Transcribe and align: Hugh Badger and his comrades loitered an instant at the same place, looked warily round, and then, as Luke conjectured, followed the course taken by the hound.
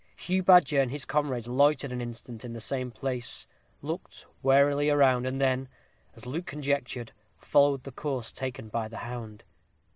Hugh 0.15 0.41
Badger 0.41 0.81
and 0.81 0.89
his 0.89 1.05
comrades 1.05 1.47
loitered 1.47 1.91
an 1.91 2.01
instant 2.01 2.43
at 2.43 2.53
the 2.55 2.59
same 2.59 2.89
place, 2.89 3.45
looked 3.83 4.25
warily 4.41 4.89
round, 4.89 5.27
and 5.27 5.39
then, 5.39 5.67
as 6.15 6.25
Luke 6.25 6.47
conjectured, 6.47 7.11
followed 7.37 7.83
the 7.83 7.91
course 7.91 8.31
taken 8.31 8.67
by 8.69 8.87
the 8.87 8.97
hound. 8.97 9.43